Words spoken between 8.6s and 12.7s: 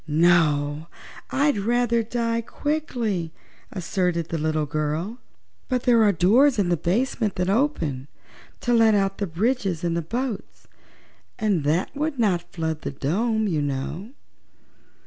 to let out the bridges and the boats and that would not